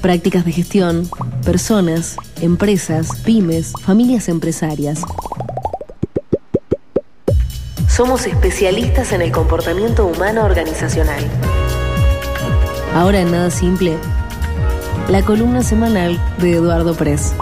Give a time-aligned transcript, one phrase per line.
[0.00, 1.10] Prácticas de gestión,
[1.44, 5.02] personas, empresas, pymes, familias empresarias.
[7.88, 11.22] Somos especialistas en el comportamiento humano organizacional.
[12.94, 13.98] Ahora en Nada Simple,
[15.10, 17.34] la columna semanal de Eduardo Press.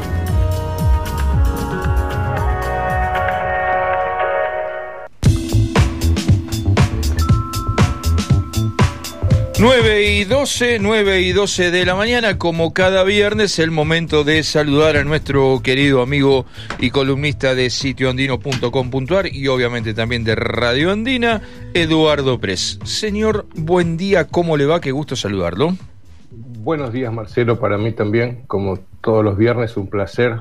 [9.60, 14.44] 9 y 12, 9 y 12 de la mañana, como cada viernes, el momento de
[14.44, 16.46] saludar a nuestro querido amigo
[16.78, 21.42] y columnista de sitioandino.com.ar y obviamente también de Radio Andina,
[21.74, 22.78] Eduardo Pres.
[22.84, 24.80] Señor, buen día, ¿cómo le va?
[24.80, 25.74] Qué gusto saludarlo.
[26.30, 30.36] Buenos días, Marcelo, para mí también, como todos los viernes, un placer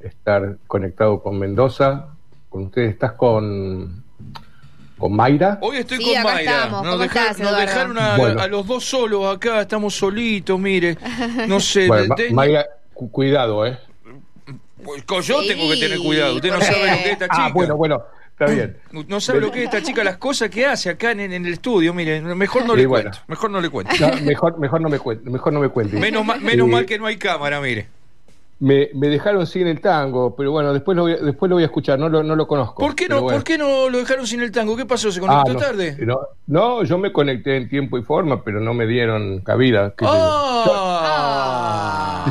[0.00, 2.06] estar conectado con Mendoza.
[2.48, 4.04] Con ustedes estás con
[4.98, 5.58] con Mayra.
[5.62, 6.66] Hoy estoy con Mayra.
[6.68, 10.96] nos, dejaron a, los dos solos acá, estamos solitos, mire.
[11.48, 11.88] No sé.
[12.30, 13.78] Mayra, cuidado, ¿eh?
[15.06, 16.36] Pues yo tengo que tener cuidado.
[16.36, 17.46] Usted no sabe lo que es esta ah, chica.
[17.46, 18.02] Ah, bueno, bueno.
[18.38, 18.76] Está bien.
[19.08, 21.92] No sabe lo que es esta chica, las cosas que hace acá en, el estudio.
[21.92, 23.18] Mire, mejor no le cuento.
[23.26, 23.92] Mejor no le cuento.
[24.22, 25.28] mejor, mejor no me cuente.
[25.28, 25.98] Mejor no me cuente.
[25.98, 27.88] Menos, menos mal que no hay cámara, mire.
[28.60, 31.66] Me, me, dejaron sin el tango, pero bueno, después lo voy, después lo voy a
[31.66, 32.82] escuchar, no lo, no lo conozco.
[32.82, 34.76] ¿Por qué no, ¿Por qué no lo dejaron sin el tango?
[34.76, 35.12] ¿Qué pasó?
[35.12, 35.96] ¿Se conectó ah, tarde?
[36.46, 39.94] No, yo me conecté en tiempo y forma, pero no me dieron cabida.
[40.02, 41.38] Ah.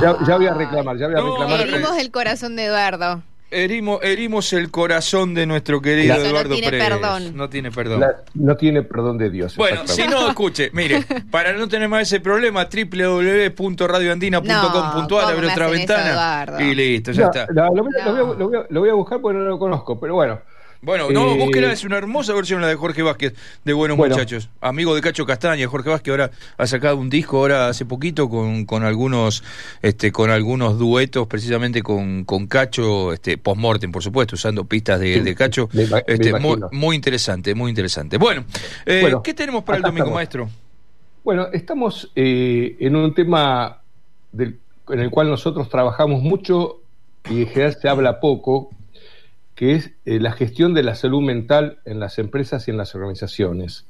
[0.01, 1.99] Ya, ya, voy a reclamar, ya voy a reclamar.
[1.99, 3.23] el corazón de Eduardo.
[3.49, 7.37] Herimos, herimos el corazón de nuestro querido Eduardo no tiene Perdón.
[7.37, 8.03] No tiene perdón.
[8.33, 9.55] no tiene perdón de Dios.
[9.55, 16.45] Bueno, si no, escuche, mire, para no tener más ese problema, www.radioandina.com.ar, abre otra ventana
[16.59, 17.47] y listo, ya está.
[17.49, 17.85] lo,
[18.81, 20.41] voy a, buscar porque no lo conozco, pero bueno.
[20.81, 23.33] Bueno, no, eh, búsquela, es una hermosa versión la de Jorge Vázquez,
[23.65, 24.49] de Buenos Muchachos.
[24.61, 28.65] Amigo de Cacho Castaña, Jorge Vázquez ahora ha sacado un disco ahora hace poquito con,
[28.65, 29.43] con algunos
[29.81, 35.35] este con algunos duetos precisamente con, con Cacho, este post-mortem, por supuesto, usando pistas de,
[35.35, 35.69] Cacho.
[36.07, 36.33] este,
[36.71, 38.17] muy, interesante, muy interesante.
[38.17, 38.45] Bueno,
[38.85, 40.49] eh, ¿qué tenemos para el domingo, maestro?
[41.23, 43.81] Bueno, estamos eh, en un tema
[44.31, 46.81] del, en el cual nosotros trabajamos mucho
[47.29, 48.69] y en general se habla poco,
[49.57, 52.93] que es eh, la gestión de la salud mental en las empresas y en las
[52.93, 53.87] organizaciones.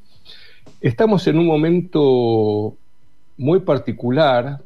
[0.79, 2.78] Estamos en un momento
[3.35, 4.61] muy particular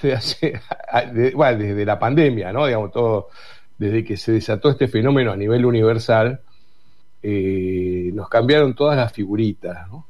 [0.00, 0.62] desde,
[1.84, 2.64] la pandemia, ¿no?
[2.64, 3.28] Digamos, todo,
[3.76, 6.40] desde que se desató este fenómeno a nivel universal,
[7.22, 10.06] eh, nos cambiaron todas las figuritas, ¿no?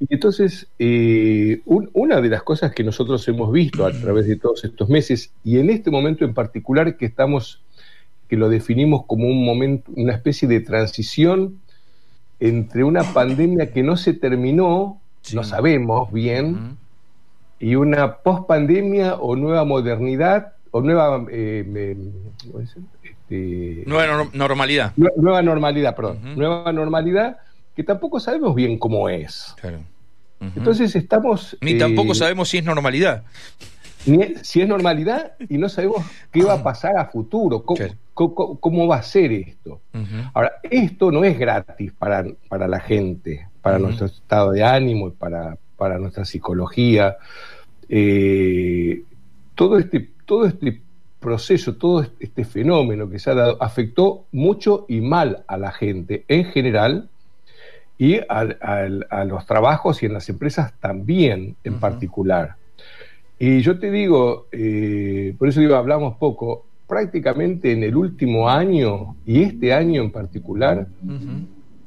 [0.00, 4.64] Y entonces, eh, una de las cosas que nosotros hemos visto a través de todos
[4.64, 7.62] estos meses, y en este momento en particular que estamos
[8.32, 11.60] que lo definimos como un momento, una especie de transición
[12.40, 15.02] entre una pandemia que no se terminó,
[15.34, 16.78] no sabemos bien,
[17.60, 21.94] y una pospandemia o nueva modernidad o nueva eh,
[22.62, 24.94] este, nueva normalidad.
[24.96, 26.34] Nueva, normalidad, perdón.
[26.34, 27.36] Nueva normalidad
[27.76, 29.54] que tampoco sabemos bien cómo es.
[30.56, 31.58] Entonces estamos...
[31.60, 33.24] Ni tampoco eh, sabemos si es normalidad
[34.42, 39.02] si es normalidad y no sabemos qué va a pasar a futuro, cómo, va a
[39.02, 39.80] ser esto.
[40.34, 45.12] Ahora, esto no es gratis para, para la gente, para nuestro estado de ánimo y
[45.12, 47.16] para, para nuestra psicología.
[47.88, 49.02] Eh,
[49.54, 50.80] todo, este, todo este
[51.20, 56.24] proceso, todo este fenómeno que se ha dado, afectó mucho y mal a la gente
[56.28, 57.08] en general
[57.96, 62.56] y a, los trabajos y en las empresas también en particular.
[63.44, 69.16] Y yo te digo, eh, por eso digo, hablamos poco, prácticamente en el último año,
[69.26, 70.86] y este año en particular,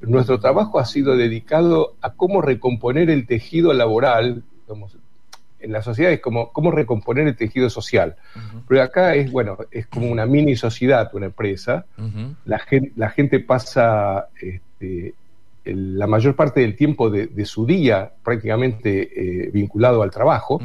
[0.02, 4.44] nuestro trabajo ha sido dedicado a cómo recomponer el tejido laboral,
[5.62, 8.18] en la sociedad es como cómo recomponer el tejido social.
[8.68, 11.86] Pero acá es, bueno, es como una mini sociedad, una empresa.
[12.44, 15.14] la, gente, la gente pasa este,
[15.64, 20.60] la mayor parte del tiempo de, su día prácticamente eh, vinculado al trabajo.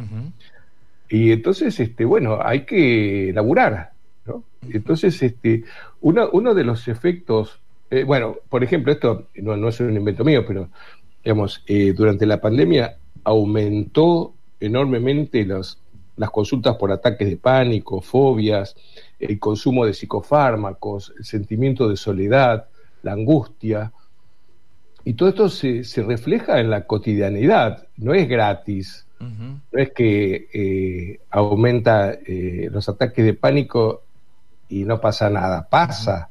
[1.11, 3.91] Y entonces, este, bueno, hay que laburar,
[4.25, 4.45] ¿no?
[4.71, 5.65] Entonces, este,
[6.01, 7.59] uno, uno de los efectos,
[7.91, 10.69] eh, bueno, por ejemplo, esto no, no, es un invento mío, pero,
[11.25, 15.79] digamos, eh, durante la pandemia aumentó enormemente las,
[16.17, 18.77] las consultas por ataques de pánico, fobias,
[19.19, 22.69] el consumo de psicofármacos, el sentimiento de soledad,
[23.03, 23.93] la angustia.
[25.05, 29.07] Y todo esto se, se refleja en la cotidianidad, no es gratis.
[29.21, 34.03] No es que eh, aumenta eh, los ataques de pánico
[34.71, 36.27] y no pasa nada, pasa.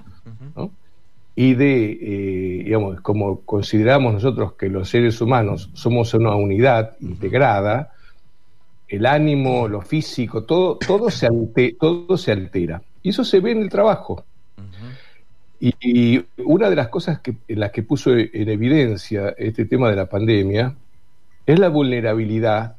[1.35, 7.93] Y de, eh, digamos, como consideramos nosotros que los seres humanos somos una unidad integrada,
[8.87, 11.29] el ánimo, lo físico, todo, todo, se,
[11.79, 12.81] todo se altera.
[13.03, 14.25] Y eso se ve en el trabajo.
[15.59, 19.95] Y, una de las cosas que, en las que puso en evidencia este tema de
[19.95, 20.75] la pandemia
[21.45, 22.75] es la vulnerabilidad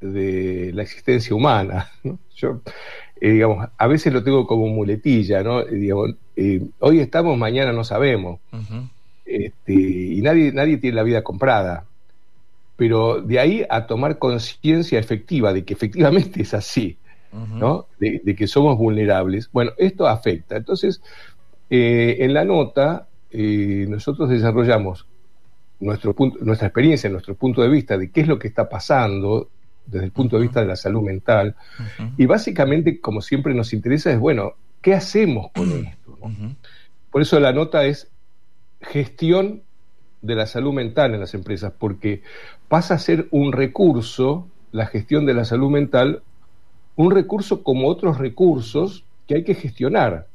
[0.00, 1.90] de la existencia humana.
[2.36, 2.60] Yo,
[3.20, 5.60] eh, digamos, a veces lo tengo como muletilla, ¿no?
[5.60, 5.90] Eh,
[6.36, 8.40] eh, hoy estamos, mañana no sabemos.
[9.24, 11.84] este, y nadie, nadie tiene la vida comprada.
[12.76, 16.96] Pero de ahí a tomar conciencia efectiva de que efectivamente es así,
[17.32, 17.86] ¿no?
[17.98, 19.48] De, que somos vulnerables.
[19.52, 20.56] Bueno, esto afecta.
[20.56, 21.00] Entonces,
[21.70, 25.06] en la nota, nosotros desarrollamos
[25.80, 29.48] nuestro punto, nuestra experiencia, nuestro punto de vista de qué es lo que está pasando
[29.86, 31.56] desde el punto de vista de la salud mental.
[32.16, 36.18] Y básicamente, como siempre nos interesa, es, bueno, ¿qué hacemos con esto?
[37.10, 38.08] Por eso la nota es
[38.80, 39.62] gestión
[40.22, 42.22] de la salud mental en las empresas, porque
[42.68, 46.22] pasa a ser un recurso, la gestión de la salud mental,
[46.96, 50.28] un recurso como otros recursos que hay que gestionar.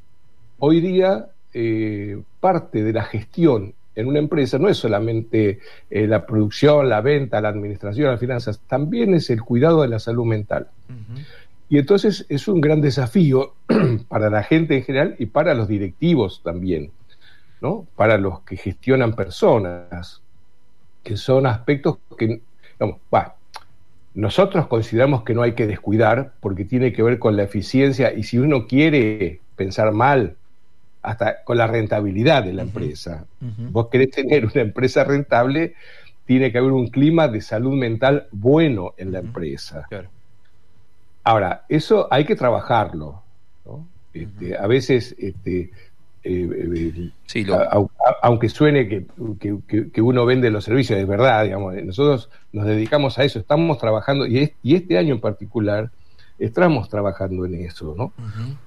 [0.62, 5.58] Hoy día, eh, parte de la gestión en una empresa no es solamente
[5.88, 9.98] eh, la producción, la venta, la administración, las finanzas, también es el cuidado de la
[9.98, 10.68] salud mental.
[11.70, 13.54] Y entonces es un gran desafío
[14.08, 16.90] para la gente en general y para los directivos también,
[17.62, 17.86] ¿no?
[17.96, 20.20] Para los que gestionan personas,
[21.02, 22.42] que son aspectos que,
[22.78, 23.00] digamos,
[24.12, 28.24] nosotros consideramos que no hay que descuidar porque tiene que ver con la eficiencia y
[28.24, 30.36] si uno quiere pensar mal,
[31.02, 33.26] hasta con la rentabilidad de la empresa.
[33.40, 35.74] Vos querés tener una empresa rentable,
[36.26, 39.86] tiene que haber un clima de salud mental bueno en la empresa.
[41.24, 43.22] Ahora, eso hay que trabajarlo.
[44.12, 45.70] Este, a veces, este,
[46.24, 47.44] eh, eh,
[48.22, 49.06] aunque suene que,
[49.92, 54.26] que, uno vende los servicios, es verdad, digamos, nosotros nos dedicamos a eso, estamos trabajando,
[54.26, 55.90] y, y este año en particular,
[56.40, 58.12] estamos trabajando en eso, ¿no?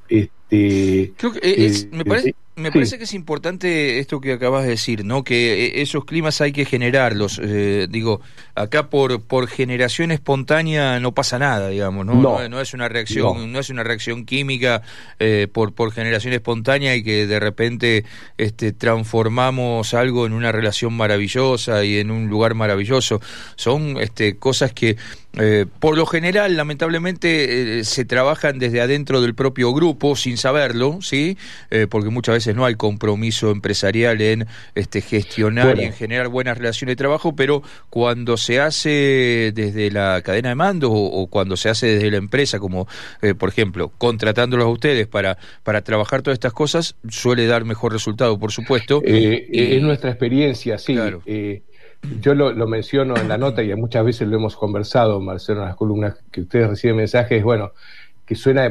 [0.08, 4.70] este, Creo que eh, me parece, me parece que es importante esto que acabas de
[4.70, 5.24] decir, ¿no?
[5.24, 7.40] Que eh, esos climas hay que generarlos.
[7.44, 8.22] Eh, digo,
[8.54, 12.14] acá por por generación espontánea no pasa nada, digamos, ¿no?
[12.14, 13.60] No, es una reacción, no.
[13.60, 14.84] es una reacción química
[15.20, 18.06] eh, por por generación espontánea y que de repente
[18.38, 23.20] este transformamos algo en una relación maravillosa y en un lugar maravilloso.
[23.56, 24.98] Son este cosas que
[25.80, 31.38] por lo general, lamentablemente, se trabajan desde adentro del propio grupo sin saberlo, ¿sí?
[31.90, 36.94] porque muchas veces no hay compromiso empresarial en este, gestionar y en generar buenas relaciones
[36.94, 41.88] de trabajo, pero cuando se hace desde la cadena de mando o, cuando se hace
[41.88, 42.88] desde la empresa, como
[43.22, 47.92] eh, por ejemplo contratándolos a ustedes para, para trabajar todas estas cosas, suele dar mejor
[47.92, 49.02] resultado, por supuesto.
[49.06, 50.98] Eh, es nuestra experiencia, sí.
[51.26, 51.62] Eh,
[52.22, 55.76] yo lo, menciono en la nota y muchas veces lo hemos conversado, Marcelo, en las
[55.76, 57.72] columnas que ustedes reciben mensajes, bueno,
[58.26, 58.70] que suena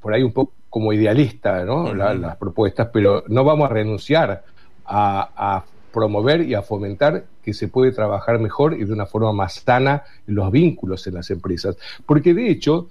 [0.00, 1.94] por ahí un poco como idealista ¿no?
[1.94, 4.44] las propuestas, pero no vamos a renunciar
[4.84, 9.54] a, promover y a fomentar que se puede trabajar mejor y de una forma más
[9.54, 11.76] sana los vínculos en las empresas.
[12.04, 12.88] Porque de hecho,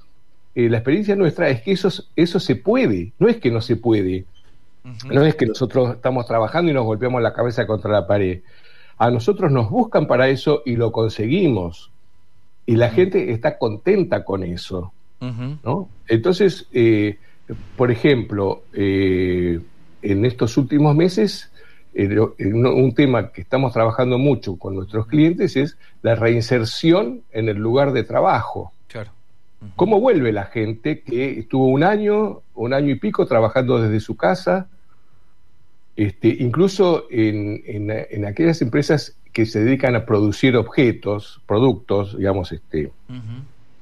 [0.56, 3.76] eh, la experiencia nuestra es que eso, eso se puede, no es que no se
[3.76, 4.26] puede.
[5.10, 8.40] No es que nosotros estamos trabajando y nos golpeamos la cabeza contra la pared.
[8.98, 11.92] A nosotros nos buscan para eso y lo conseguimos.
[12.66, 14.92] Y la gente está contenta con eso.
[15.20, 15.90] ¿no?
[16.08, 17.18] Entonces, eh,
[17.76, 19.60] por ejemplo, eh,
[20.02, 21.52] en estos últimos meses,
[21.96, 27.92] un tema que estamos trabajando mucho con nuestros clientes es la reinserción en el lugar
[27.92, 28.72] de trabajo.
[28.88, 29.12] Claro.
[29.76, 34.16] ¿Cómo vuelve la gente que estuvo un año, un año y pico trabajando desde su
[34.16, 34.68] casa?
[35.98, 37.92] Este, incluso en,
[38.28, 42.92] aquellas empresas que se dedican a producir objetos, productos, digamos, este,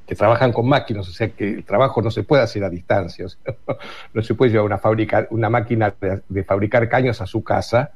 [0.08, 3.26] que trabajan con máquinas, o sea que el trabajo no se puede hacer a distancia,
[4.14, 5.94] no se puede llevar una, fábrica, una máquina
[6.30, 7.92] de, fabricar caños a su casa,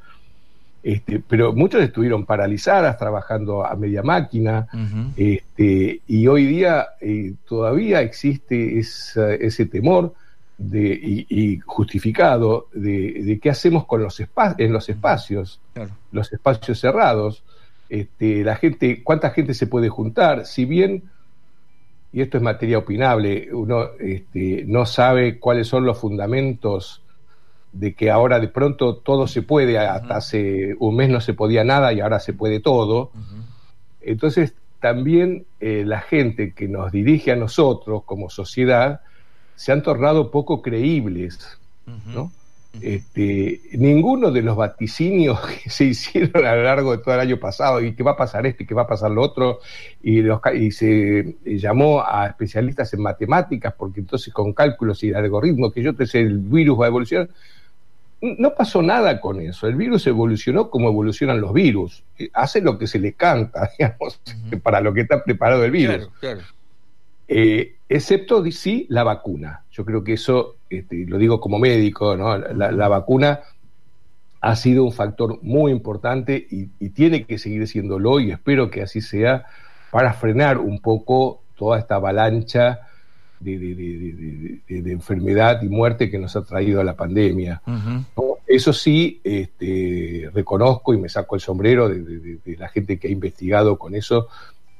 [0.83, 4.67] este, pero muchos estuvieron paralizadas trabajando a media máquina,
[5.15, 10.13] este, y hoy día eh, todavía existe ese temor
[10.59, 14.21] de, y, justificado de, qué hacemos con los
[14.57, 15.61] en los espacios,
[16.11, 17.43] los espacios cerrados,
[17.87, 21.09] este, la gente, cuánta gente se puede juntar, si bien
[22.11, 27.03] y esto es materia opinable, uno este, no sabe cuáles son los fundamentos
[27.71, 31.63] de que ahora de pronto todo se puede, hasta hace un mes no se podía
[31.63, 33.11] nada y ahora se puede todo.
[34.01, 39.01] Entonces, también eh, la gente que nos dirige a nosotros como sociedad
[39.59, 41.59] se han tornado poco creíbles,
[42.15, 42.31] ¿no?
[42.81, 47.37] Este, ninguno de los vaticinios que se hicieron a lo largo de todo el año
[47.41, 49.59] pasado, y que va a pasar esto y que va a pasar lo otro,
[50.01, 50.21] y,
[50.53, 55.93] y se llamó a especialistas en matemáticas, porque entonces con cálculos y algoritmos, que yo
[55.93, 57.27] te sé, el virus va a evolucionar.
[58.21, 59.67] No pasó nada con eso.
[59.67, 62.03] El virus evolucionó como evolucionan los virus.
[62.33, 64.21] Hace lo que se le canta, digamos,
[64.63, 66.09] para lo que está preparado el virus.
[67.31, 69.63] Eh, excepto sí la vacuna.
[69.71, 72.35] Yo creo que eso, este, lo digo como médico, ¿no?
[72.37, 73.41] la, vacuna
[74.41, 78.99] ha sido un factor muy importante y, tiene que seguir siéndolo y espero que así
[78.99, 79.45] sea
[79.91, 82.79] para frenar un poco toda esta avalancha
[83.39, 87.61] de, enfermedad y muerte que nos ha traído la pandemia.
[88.47, 93.77] Eso sí, este, reconozco y me saco el sombrero de, la gente que ha investigado
[93.77, 94.29] con eso,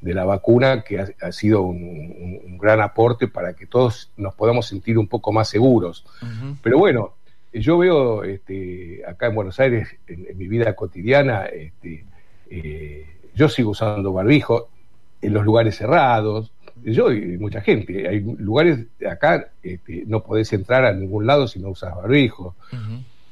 [0.01, 4.97] de la vacuna, que ha, sido un, gran aporte para que todos nos podamos sentir
[4.97, 6.05] un poco más seguros.
[6.61, 7.13] Pero bueno,
[7.53, 12.05] yo veo este, acá en Buenos Aires, en, mi vida cotidiana, este,
[12.49, 14.69] eh, yo sigo usando barbijo
[15.21, 16.51] en los lugares cerrados,
[16.83, 21.59] yo y mucha gente, hay lugares acá, este, no podés entrar a ningún lado si
[21.59, 22.55] no usas barbijo.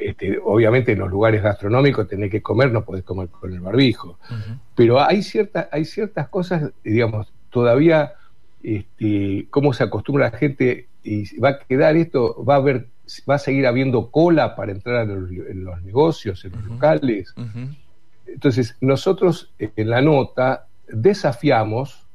[0.08, 4.18] Este, obviamente en los lugares gastronómicos tenés que comer, no podés comer con el barbijo.
[4.74, 8.14] Pero hay, ciertas hay ciertas cosas, digamos, todavía,
[8.64, 12.88] este, cómo se acostumbra la gente y va a quedar esto, va a haber,
[13.30, 17.36] va a seguir habiendo cola para entrar en los, negocios, en los locales.
[18.26, 22.08] Entonces, nosotros en la nota desafiamos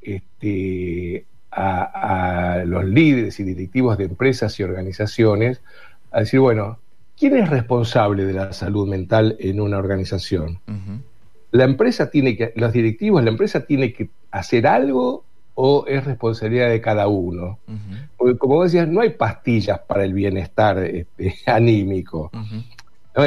[0.00, 5.60] este, a los líderes y directivos de empresas y organizaciones
[6.12, 6.78] a decir, bueno,
[7.22, 10.58] ¿quién es responsable de la salud mental en una organización?
[11.52, 15.22] La empresa tiene que, los directivos, la empresa tiene que hacer algo
[15.54, 17.60] o es responsabilidad de cada uno.
[18.16, 22.28] Porque como vos decías, no hay pastillas para el bienestar este, anímico.
[22.34, 23.22] no,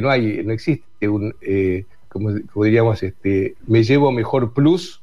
[0.00, 2.30] no, hay, no existe un, eh, como,
[2.64, 5.02] diríamos, este, me llevo mejor plus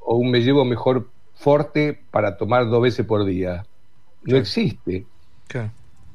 [0.00, 3.64] o un me llevo mejor forte para tomar dos veces por día.
[4.24, 5.06] No existe.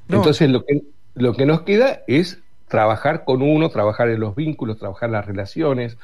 [0.10, 0.84] Entonces lo que,
[1.18, 5.98] lo que nos queda es trabajar con uno, trabajar en los vínculos, trabajar las relaciones,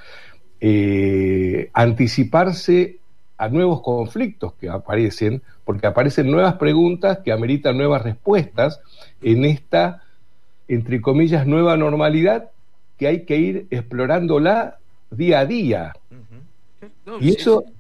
[0.60, 2.98] eh, anticiparse
[3.38, 8.80] a nuevos conflictos que aparecen, porque aparecen nuevas preguntas que ameritan nuevas respuestas
[9.22, 10.04] en esta,
[10.68, 12.50] entre comillas, nueva normalidad
[12.98, 14.78] que hay que ir explorándola
[15.12, 15.94] día a día.
[17.20, 17.64] y eso...
[17.68, 17.74] Sí.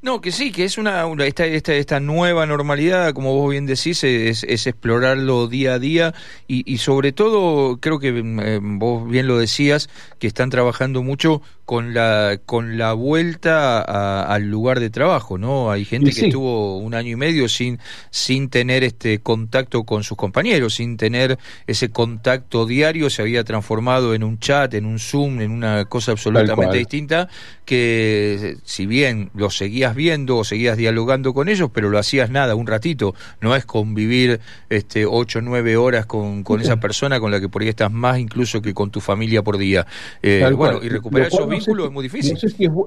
[0.00, 4.02] No, que sí, que es una, esta, esta, esta, nueva normalidad, como vos bien decís,
[4.04, 6.14] es, explorarlo día a día
[6.48, 11.42] y, y sobre todo, creo que eh, vos bien lo decías, que están trabajando mucho
[11.72, 13.80] con la con la vuelta
[14.22, 15.70] al lugar de trabajo, ¿no?
[15.70, 17.78] Hay gente que estuvo un año y medio sin
[18.10, 24.12] sin tener este contacto con sus compañeros, sin tener ese contacto diario, se había transformado
[24.12, 27.28] en un chat, en un Zoom, en una cosa absolutamente distinta
[27.64, 32.54] que si bien lo seguías viendo o seguías dialogando con ellos, pero lo hacías nada,
[32.54, 37.30] un ratito, no es convivir este ocho o nueve horas con, con esa persona con
[37.30, 39.86] la que por ahí estás más incluso que con tu familia por día.
[40.22, 42.32] Eh, bueno, y recuperar esos vínculos es muy difícil.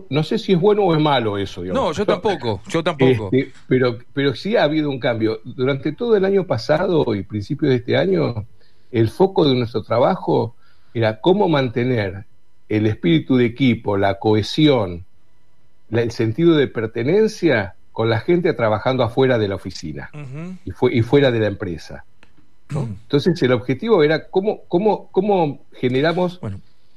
[0.09, 1.63] No sé, si es, bueno o es malo eso.
[1.63, 3.29] No, yo tampoco, yo tampoco.
[3.31, 5.39] Este, pero, pero sí ha habido un cambio.
[5.43, 8.45] Durante todo el año pasado y principios de este año,
[8.91, 10.55] el foco de nuestro trabajo
[10.93, 12.25] era cómo mantener
[12.69, 15.05] el espíritu de equipo, la cohesión,
[15.92, 20.10] el sentido de pertenencia con la gente trabajando afuera de la oficina
[20.65, 22.04] y, y fuera de la empresa.
[22.70, 26.39] Entonces el objetivo era cómo, cómo, cómo generamos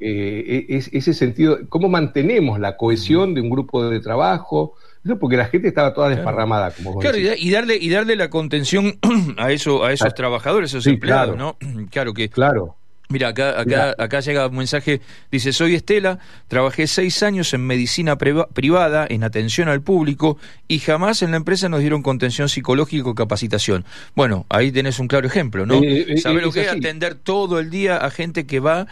[0.01, 4.75] eh, e, ese sentido, cómo mantenemos la cohesión de un grupo de trabajo,
[5.21, 8.99] porque la gente estaba toda desparramada, como vos Claro, y darle, y darle la contención
[9.37, 11.57] a eso, a esos trabajadores, a esos empleados, ¿no?
[11.91, 12.77] Claro que claro.
[13.11, 15.01] Mira, acá, acá, acá llega un mensaje,
[15.33, 20.37] dice, soy Estela, trabajé seis años en medicina privada, en atención al público,
[20.69, 23.87] y jamás en la empresa nos dieron contención psicológica o capacitación.
[24.15, 25.83] Bueno, ahí tenés un claro ejemplo, ¿no?
[25.83, 28.87] Eh, eh, ¿Sabés lo que es atender todo el día a gente que va,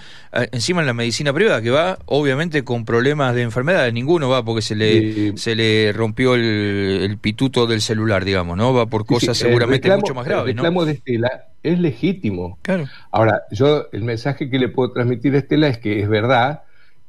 [0.50, 4.62] encima en la medicina privada, que va obviamente con problemas de enfermedad, ninguno va porque
[4.62, 8.72] se le, se le rompió el, pituto del celular, digamos, ¿no?
[8.72, 12.58] Va por cosas seguramente mucho más graves, el reclamo de Estela es legítimo.
[12.62, 12.86] Claro.
[13.10, 16.62] Ahora, yo el mensaje que le puedo transmitir a Estela es que es verdad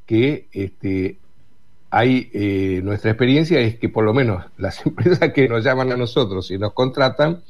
[0.06, 1.20] que este,
[1.90, 5.98] hay eh, nuestra experiencia es que por lo menos las empresas que nos llaman a
[5.98, 7.44] nosotros y nos contratan,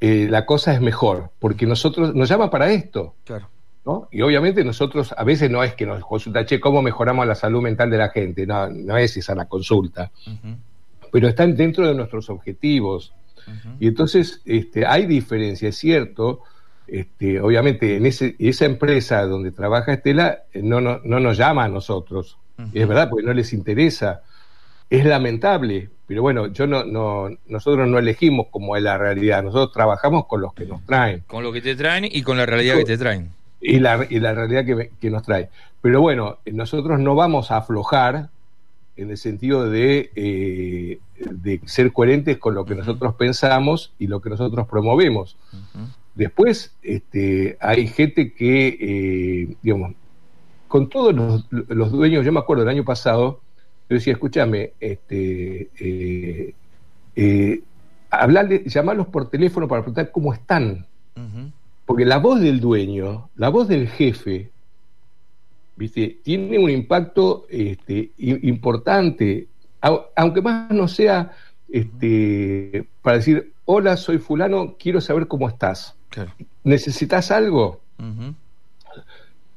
[0.00, 3.14] eh, la cosa es mejor, porque nosotros nos llaman para esto.
[3.24, 3.48] Claro.
[3.86, 4.08] ¿no?
[4.10, 7.62] Y obviamente nosotros a veces no es que nos consulta, che, ¿cómo mejoramos la salud
[7.62, 8.46] mental de la gente?
[8.46, 10.10] No, no es esa la consulta.
[11.12, 13.12] Pero están dentro de nuestros objetivos.
[13.80, 16.42] Y entonces este, hay diferencia, es cierto,
[16.86, 21.64] este, obviamente en ese, esa empresa donde trabaja Estela eh, no, no, no nos llama
[21.64, 22.38] a nosotros.
[22.72, 24.22] Es verdad, porque no les interesa.
[24.88, 29.72] Es lamentable, pero bueno, yo no, no, nosotros no elegimos como es la realidad, nosotros
[29.72, 31.24] trabajamos con los que nos traen.
[31.26, 33.30] Con lo que te traen y con la realidad que te traen.
[33.60, 35.48] Y la, y la realidad que, que nos trae.
[35.80, 38.28] Pero bueno, nosotros no vamos a aflojar
[38.96, 40.98] en el sentido de, eh,
[41.30, 45.36] de ser coherentes con lo que nosotros pensamos y lo que nosotros promovemos.
[46.14, 49.94] Después este, hay gente que, eh, digamos,
[50.68, 51.14] con todos
[51.50, 53.40] los, dueños, yo me acuerdo el año pasado,
[53.88, 55.70] yo decía, escúchame, este,
[57.16, 57.62] eh,
[58.10, 60.86] hablarle, llamarlos por teléfono para preguntar cómo están.
[61.84, 64.50] Porque la voz del dueño, la voz del jefe,
[65.76, 66.18] ¿viste?
[66.22, 69.48] tiene un impacto este, importante,
[70.16, 71.32] aunque más no sea
[71.68, 75.96] este, para decir, hola, soy fulano, quiero saber cómo estás.
[76.62, 77.80] ¿Necesitas algo?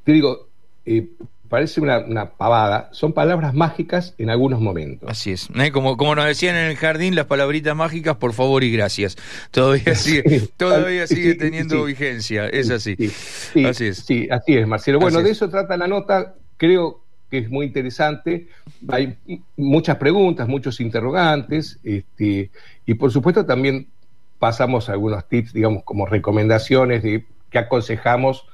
[0.03, 0.47] Te digo,
[0.85, 1.09] eh,
[1.49, 5.09] parece una, pavada, son palabras mágicas en algunos momentos.
[5.09, 5.49] Así es.
[5.55, 5.71] ¿eh?
[5.71, 9.17] Como, como nos decían en el jardín, las palabritas mágicas, por favor y gracias.
[9.51, 12.95] Todavía sigue, todavía sigue teniendo vigencia, es así.
[13.65, 13.97] así es.
[13.99, 14.99] Sí, así es, Marcelo.
[14.99, 18.47] Bueno, de eso trata la nota, creo que es muy interesante.
[18.89, 19.17] Hay
[19.55, 22.51] muchas preguntas, muchos interrogantes, este,
[22.85, 23.87] y por supuesto también
[24.39, 28.45] pasamos algunos tips, digamos, como recomendaciones de que aconsejamos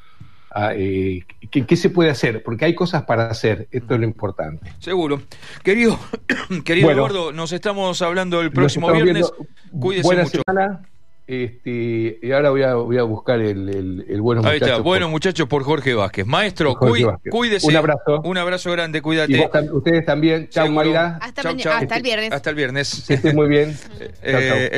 [0.75, 2.43] eh, ¿qué, se puede hacer?
[2.43, 4.71] Porque hay cosas para hacer, esto es lo importante.
[4.79, 5.21] Seguro.
[5.63, 5.99] Querido,
[6.65, 9.31] querido Eduardo, nos estamos hablando el próximo viernes.
[9.79, 10.41] Cuídese buena mucho.
[10.45, 10.81] Semana.
[11.25, 15.09] Este, y ahora voy a, voy a buscar el, el, el Buenos Ahí Está, Buenos
[15.09, 16.25] Muchachos por Jorge Vázquez.
[16.25, 17.65] Maestro, cuídese.
[17.65, 18.21] Un abrazo.
[18.25, 19.49] Un abrazo grande, cuídate.
[19.71, 20.49] ustedes también.
[20.49, 21.19] Chao, Mayra.
[21.21, 22.31] Hasta, hasta el viernes.
[22.31, 23.05] Hasta el viernes.
[23.07, 23.77] Que muy bien.
[24.25, 24.69] Eh,